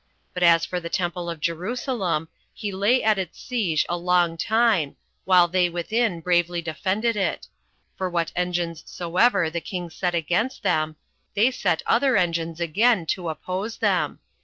But 0.33 0.41
as 0.41 0.65
for 0.65 0.79
the 0.79 0.89
temple 0.89 1.29
of 1.29 1.39
Jerusalem, 1.39 2.27
he 2.55 2.71
lay 2.71 3.03
at 3.03 3.19
its 3.19 3.39
siege 3.39 3.85
a 3.87 3.95
long 3.97 4.35
time, 4.35 4.95
while 5.25 5.47
they 5.47 5.69
within 5.69 6.21
bravely 6.21 6.59
defended 6.59 7.15
it; 7.15 7.45
for 7.97 8.09
what 8.09 8.31
engines 8.35 8.81
soever 8.87 9.47
the 9.51 9.61
king 9.61 9.91
set 9.91 10.15
against 10.15 10.63
them, 10.63 10.95
they 11.35 11.51
set 11.51 11.83
other 11.85 12.17
engines 12.17 12.59
again 12.59 13.05
to 13.13 13.29
oppose 13.29 13.77
them. 13.77 14.17